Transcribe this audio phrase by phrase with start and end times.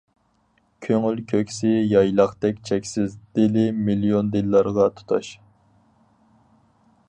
[0.85, 5.33] كۆڭۈل كۆكسى يايلاقتەك چەكسىز، دىلى مىليون دىللارغا تۇتاش.